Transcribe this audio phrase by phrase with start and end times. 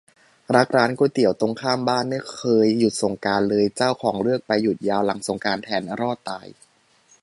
[0.55, 6.47] รักร้านก๋วยเตี๋ยวตรงข้ามบ้าน ไม่เคยหยุดสงกรานต์เลย เจ้าของเลือกไปหยุดยาวหลังสงกรานต์แทน รอดตาย